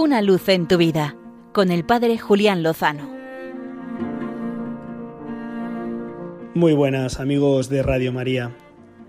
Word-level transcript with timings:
Una 0.00 0.22
luz 0.22 0.48
en 0.48 0.68
tu 0.68 0.76
vida 0.76 1.16
con 1.52 1.72
el 1.72 1.84
Padre 1.84 2.18
Julián 2.18 2.62
Lozano. 2.62 3.10
Muy 6.54 6.72
buenas 6.72 7.18
amigos 7.18 7.68
de 7.68 7.82
Radio 7.82 8.12
María. 8.12 8.56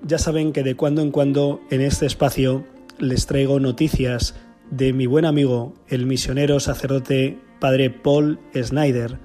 Ya 0.01 0.17
saben 0.17 0.51
que 0.51 0.63
de 0.63 0.73
cuando 0.73 1.03
en 1.03 1.11
cuando 1.11 1.61
en 1.69 1.81
este 1.81 2.07
espacio 2.07 2.65
les 2.97 3.27
traigo 3.27 3.59
noticias 3.59 4.33
de 4.71 4.91
mi 4.91 5.05
buen 5.05 5.25
amigo, 5.25 5.75
el 5.89 6.07
misionero 6.07 6.59
sacerdote 6.59 7.37
Padre 7.59 7.91
Paul 7.91 8.39
Snyder, 8.55 9.19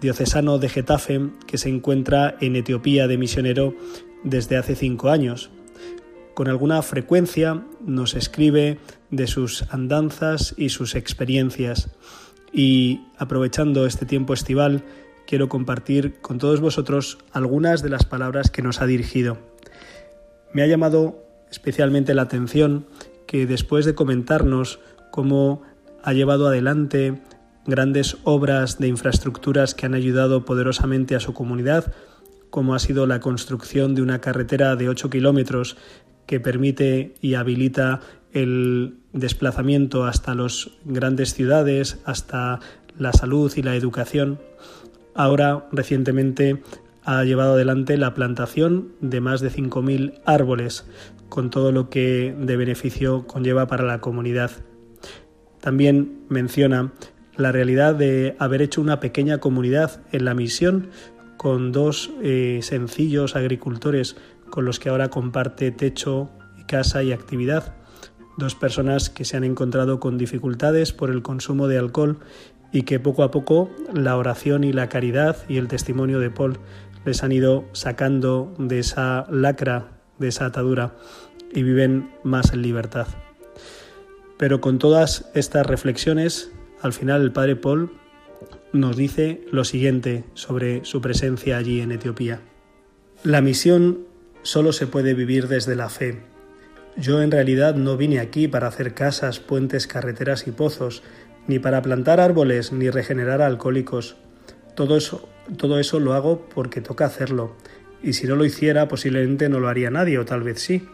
diocesano 0.00 0.58
de 0.58 0.68
Getafe 0.68 1.20
que 1.46 1.58
se 1.58 1.68
encuentra 1.68 2.34
en 2.40 2.56
Etiopía 2.56 3.06
de 3.06 3.18
misionero 3.18 3.72
desde 4.24 4.56
hace 4.56 4.74
cinco 4.74 5.10
años 5.10 5.52
con 6.38 6.46
alguna 6.46 6.80
frecuencia 6.82 7.64
nos 7.84 8.14
escribe 8.14 8.78
de 9.10 9.26
sus 9.26 9.64
andanzas 9.72 10.54
y 10.56 10.68
sus 10.68 10.94
experiencias. 10.94 11.90
Y 12.52 13.00
aprovechando 13.18 13.86
este 13.86 14.06
tiempo 14.06 14.34
estival, 14.34 14.84
quiero 15.26 15.48
compartir 15.48 16.20
con 16.20 16.38
todos 16.38 16.60
vosotros 16.60 17.18
algunas 17.32 17.82
de 17.82 17.88
las 17.88 18.04
palabras 18.04 18.52
que 18.52 18.62
nos 18.62 18.80
ha 18.80 18.86
dirigido. 18.86 19.38
Me 20.52 20.62
ha 20.62 20.68
llamado 20.68 21.26
especialmente 21.50 22.14
la 22.14 22.22
atención 22.22 22.86
que 23.26 23.44
después 23.44 23.84
de 23.84 23.96
comentarnos 23.96 24.78
cómo 25.10 25.62
ha 26.04 26.12
llevado 26.12 26.46
adelante 26.46 27.20
grandes 27.66 28.16
obras 28.22 28.78
de 28.78 28.86
infraestructuras 28.86 29.74
que 29.74 29.86
han 29.86 29.94
ayudado 29.94 30.44
poderosamente 30.44 31.16
a 31.16 31.20
su 31.20 31.34
comunidad, 31.34 31.92
como 32.50 32.76
ha 32.76 32.78
sido 32.78 33.08
la 33.08 33.18
construcción 33.18 33.96
de 33.96 34.02
una 34.02 34.20
carretera 34.20 34.76
de 34.76 34.88
8 34.88 35.10
kilómetros 35.10 35.76
que 36.28 36.40
permite 36.40 37.14
y 37.22 37.34
habilita 37.34 38.00
el 38.32 38.98
desplazamiento 39.14 40.04
hasta 40.04 40.34
las 40.34 40.70
grandes 40.84 41.32
ciudades, 41.32 41.98
hasta 42.04 42.60
la 42.98 43.14
salud 43.14 43.50
y 43.56 43.62
la 43.62 43.74
educación. 43.74 44.38
Ahora, 45.14 45.66
recientemente, 45.72 46.62
ha 47.02 47.24
llevado 47.24 47.54
adelante 47.54 47.96
la 47.96 48.12
plantación 48.12 48.92
de 49.00 49.22
más 49.22 49.40
de 49.40 49.50
5.000 49.50 50.20
árboles, 50.26 50.84
con 51.30 51.48
todo 51.48 51.72
lo 51.72 51.88
que 51.88 52.36
de 52.38 52.56
beneficio 52.58 53.26
conlleva 53.26 53.66
para 53.66 53.84
la 53.84 54.02
comunidad. 54.02 54.50
También 55.62 56.26
menciona 56.28 56.92
la 57.36 57.52
realidad 57.52 57.94
de 57.94 58.36
haber 58.38 58.60
hecho 58.60 58.82
una 58.82 59.00
pequeña 59.00 59.38
comunidad 59.38 60.02
en 60.12 60.26
la 60.26 60.34
misión 60.34 60.88
con 61.38 61.72
dos 61.72 62.10
eh, 62.22 62.58
sencillos 62.60 63.34
agricultores 63.34 64.16
con 64.50 64.64
los 64.64 64.78
que 64.78 64.88
ahora 64.88 65.08
comparte 65.08 65.70
techo, 65.70 66.30
casa 66.68 67.02
y 67.02 67.12
actividad. 67.12 67.74
Dos 68.36 68.54
personas 68.54 69.10
que 69.10 69.24
se 69.24 69.36
han 69.36 69.42
encontrado 69.42 69.98
con 69.98 70.16
dificultades 70.18 70.92
por 70.92 71.10
el 71.10 71.22
consumo 71.22 71.66
de 71.66 71.78
alcohol 71.78 72.20
y 72.72 72.82
que 72.82 73.00
poco 73.00 73.24
a 73.24 73.32
poco 73.32 73.70
la 73.92 74.16
oración 74.16 74.62
y 74.62 74.72
la 74.72 74.88
caridad 74.88 75.36
y 75.48 75.56
el 75.56 75.66
testimonio 75.66 76.20
de 76.20 76.30
Paul 76.30 76.58
les 77.04 77.24
han 77.24 77.32
ido 77.32 77.64
sacando 77.72 78.54
de 78.58 78.78
esa 78.78 79.26
lacra, 79.30 79.88
de 80.18 80.28
esa 80.28 80.46
atadura 80.46 80.94
y 81.52 81.62
viven 81.62 82.10
más 82.22 82.52
en 82.52 82.62
libertad. 82.62 83.08
Pero 84.36 84.60
con 84.60 84.78
todas 84.78 85.30
estas 85.34 85.66
reflexiones, 85.66 86.52
al 86.82 86.92
final 86.92 87.22
el 87.22 87.32
padre 87.32 87.56
Paul 87.56 87.90
nos 88.72 88.96
dice 88.96 89.44
lo 89.50 89.64
siguiente 89.64 90.24
sobre 90.34 90.84
su 90.84 91.00
presencia 91.00 91.56
allí 91.56 91.80
en 91.80 91.92
Etiopía. 91.92 92.40
La 93.24 93.40
misión 93.40 94.07
solo 94.48 94.72
se 94.72 94.86
puede 94.86 95.12
vivir 95.12 95.46
desde 95.46 95.76
la 95.76 95.90
fe. 95.90 96.20
Yo 96.96 97.20
en 97.20 97.30
realidad 97.30 97.74
no 97.74 97.98
vine 97.98 98.18
aquí 98.18 98.48
para 98.48 98.66
hacer 98.66 98.94
casas, 98.94 99.40
puentes, 99.40 99.86
carreteras 99.86 100.46
y 100.46 100.52
pozos, 100.52 101.02
ni 101.46 101.58
para 101.58 101.82
plantar 101.82 102.18
árboles, 102.18 102.72
ni 102.72 102.88
regenerar 102.88 103.42
alcohólicos. 103.42 104.16
Todo 104.74 104.96
eso, 104.96 105.28
todo 105.58 105.78
eso 105.78 106.00
lo 106.00 106.14
hago 106.14 106.48
porque 106.48 106.80
toca 106.80 107.04
hacerlo, 107.04 107.56
y 108.02 108.14
si 108.14 108.26
no 108.26 108.36
lo 108.36 108.46
hiciera 108.46 108.88
posiblemente 108.88 109.50
no 109.50 109.60
lo 109.60 109.68
haría 109.68 109.90
nadie, 109.90 110.18
o 110.18 110.24
tal 110.24 110.42
vez 110.42 110.60
sí. 110.60 110.88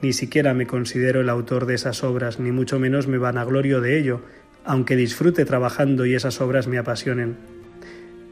Ni 0.00 0.12
siquiera 0.12 0.54
me 0.54 0.68
considero 0.68 1.22
el 1.22 1.28
autor 1.28 1.66
de 1.66 1.74
esas 1.74 2.04
obras, 2.04 2.38
ni 2.38 2.52
mucho 2.52 2.78
menos 2.78 3.08
me 3.08 3.18
vanaglorio 3.18 3.80
de 3.80 3.98
ello, 3.98 4.20
aunque 4.64 4.94
disfrute 4.94 5.44
trabajando 5.44 6.06
y 6.06 6.14
esas 6.14 6.40
obras 6.40 6.68
me 6.68 6.78
apasionen. 6.78 7.36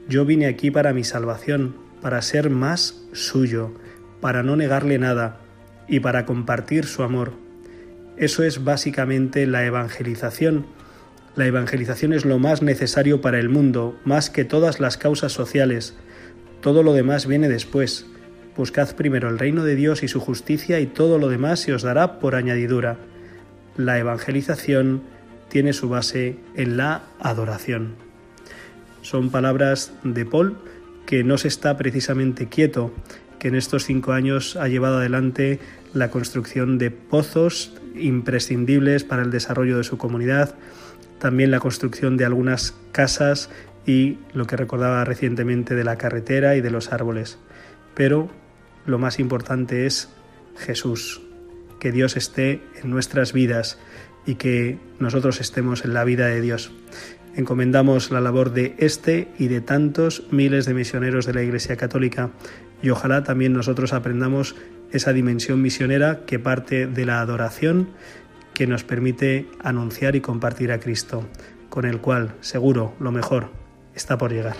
Yo 0.08 0.24
vine 0.24 0.46
aquí 0.46 0.70
para 0.70 0.92
mi 0.92 1.02
salvación, 1.02 1.74
para 2.00 2.22
ser 2.22 2.50
más 2.50 3.02
suyo, 3.12 3.72
para 4.20 4.42
no 4.42 4.56
negarle 4.56 4.98
nada 4.98 5.38
y 5.88 6.00
para 6.00 6.26
compartir 6.26 6.86
su 6.86 7.02
amor. 7.02 7.32
Eso 8.16 8.42
es 8.42 8.64
básicamente 8.64 9.46
la 9.46 9.64
evangelización. 9.64 10.66
La 11.36 11.46
evangelización 11.46 12.12
es 12.12 12.24
lo 12.24 12.38
más 12.38 12.60
necesario 12.60 13.20
para 13.20 13.38
el 13.38 13.48
mundo, 13.48 13.98
más 14.04 14.30
que 14.30 14.44
todas 14.44 14.80
las 14.80 14.98
causas 14.98 15.32
sociales. 15.32 15.96
Todo 16.60 16.82
lo 16.82 16.92
demás 16.92 17.26
viene 17.26 17.48
después. 17.48 18.06
Buscad 18.56 18.94
primero 18.94 19.28
el 19.28 19.38
reino 19.38 19.64
de 19.64 19.74
Dios 19.74 20.02
y 20.02 20.08
su 20.08 20.20
justicia 20.20 20.80
y 20.80 20.86
todo 20.86 21.18
lo 21.18 21.28
demás 21.28 21.60
se 21.60 21.72
os 21.72 21.82
dará 21.82 22.18
por 22.18 22.34
añadidura. 22.34 22.98
La 23.76 23.98
evangelización 23.98 25.02
tiene 25.48 25.72
su 25.72 25.88
base 25.88 26.36
en 26.56 26.76
la 26.76 27.02
adoración. 27.20 27.94
Son 29.02 29.30
palabras 29.30 29.92
de 30.04 30.26
Paul 30.26 30.58
que 31.06 31.24
no 31.24 31.38
se 31.38 31.48
está 31.48 31.76
precisamente 31.76 32.48
quieto, 32.48 32.92
que 33.40 33.48
en 33.48 33.56
estos 33.56 33.84
cinco 33.84 34.12
años 34.12 34.54
ha 34.54 34.68
llevado 34.68 34.98
adelante 34.98 35.58
la 35.92 36.10
construcción 36.10 36.78
de 36.78 36.92
pozos 36.92 37.74
imprescindibles 37.96 39.02
para 39.02 39.22
el 39.22 39.32
desarrollo 39.32 39.78
de 39.78 39.84
su 39.84 39.98
comunidad, 39.98 40.54
también 41.18 41.50
la 41.50 41.58
construcción 41.58 42.16
de 42.16 42.24
algunas 42.24 42.76
casas 42.92 43.50
y 43.86 44.18
lo 44.34 44.46
que 44.46 44.56
recordaba 44.56 45.04
recientemente 45.04 45.74
de 45.74 45.84
la 45.84 45.96
carretera 45.96 46.54
y 46.54 46.60
de 46.60 46.70
los 46.70 46.92
árboles. 46.92 47.38
Pero 47.94 48.30
lo 48.86 48.98
más 48.98 49.18
importante 49.18 49.86
es 49.86 50.10
Jesús, 50.56 51.22
que 51.80 51.92
Dios 51.92 52.16
esté 52.16 52.62
en 52.82 52.90
nuestras 52.90 53.32
vidas 53.32 53.78
y 54.26 54.34
que 54.34 54.78
nosotros 54.98 55.40
estemos 55.40 55.84
en 55.84 55.94
la 55.94 56.04
vida 56.04 56.26
de 56.26 56.40
Dios. 56.40 56.72
Encomendamos 57.36 58.10
la 58.10 58.20
labor 58.20 58.52
de 58.52 58.74
este 58.78 59.28
y 59.38 59.48
de 59.48 59.60
tantos 59.60 60.24
miles 60.30 60.66
de 60.66 60.74
misioneros 60.74 61.26
de 61.26 61.34
la 61.34 61.42
Iglesia 61.42 61.76
Católica 61.76 62.30
y 62.82 62.90
ojalá 62.90 63.22
también 63.22 63.52
nosotros 63.52 63.92
aprendamos 63.92 64.56
esa 64.90 65.12
dimensión 65.12 65.62
misionera 65.62 66.24
que 66.26 66.38
parte 66.38 66.86
de 66.86 67.06
la 67.06 67.20
adoración 67.20 67.90
que 68.54 68.66
nos 68.66 68.84
permite 68.84 69.48
anunciar 69.62 70.16
y 70.16 70.20
compartir 70.20 70.72
a 70.72 70.80
Cristo, 70.80 71.26
con 71.68 71.84
el 71.84 72.00
cual 72.00 72.34
seguro 72.40 72.94
lo 72.98 73.12
mejor 73.12 73.50
está 73.94 74.18
por 74.18 74.32
llegar. 74.32 74.56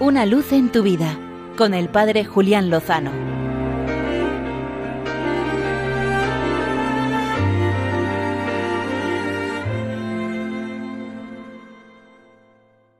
Una 0.00 0.26
luz 0.26 0.52
en 0.52 0.70
tu 0.70 0.82
vida 0.82 1.18
con 1.56 1.74
el 1.74 1.88
Padre 1.88 2.24
Julián 2.24 2.70
Lozano. 2.70 3.33